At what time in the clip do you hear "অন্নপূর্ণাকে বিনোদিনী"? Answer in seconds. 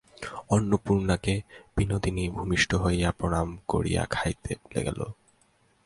0.49-2.23